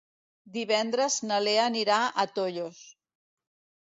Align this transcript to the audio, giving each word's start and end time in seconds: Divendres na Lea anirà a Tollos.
Divendres 0.55 1.17
na 1.31 1.37
Lea 1.49 1.67
anirà 1.73 1.99
a 2.03 2.27
Tollos. 2.39 2.85